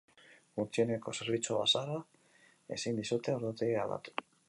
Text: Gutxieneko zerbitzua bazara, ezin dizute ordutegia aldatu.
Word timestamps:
Gutxieneko 0.59 1.13
zerbitzua 1.19 1.59
bazara, 1.61 1.99
ezin 2.79 3.01
dizute 3.03 3.39
ordutegia 3.41 3.87
aldatu. 3.89 4.21